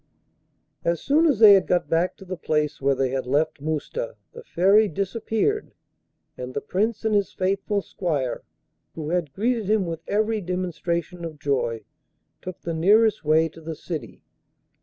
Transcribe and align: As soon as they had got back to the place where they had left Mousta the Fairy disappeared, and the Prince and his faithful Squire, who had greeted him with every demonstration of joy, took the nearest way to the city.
As 0.83 0.99
soon 0.99 1.27
as 1.27 1.37
they 1.37 1.53
had 1.53 1.67
got 1.67 1.87
back 1.87 2.17
to 2.17 2.25
the 2.25 2.35
place 2.35 2.81
where 2.81 2.95
they 2.95 3.09
had 3.11 3.27
left 3.27 3.61
Mousta 3.61 4.15
the 4.33 4.43
Fairy 4.43 4.87
disappeared, 4.87 5.75
and 6.35 6.55
the 6.55 6.59
Prince 6.59 7.05
and 7.05 7.13
his 7.13 7.31
faithful 7.33 7.83
Squire, 7.83 8.41
who 8.95 9.11
had 9.11 9.31
greeted 9.31 9.69
him 9.69 9.85
with 9.85 10.01
every 10.07 10.41
demonstration 10.41 11.23
of 11.23 11.37
joy, 11.37 11.83
took 12.41 12.61
the 12.61 12.73
nearest 12.73 13.23
way 13.23 13.47
to 13.49 13.61
the 13.61 13.75
city. 13.75 14.23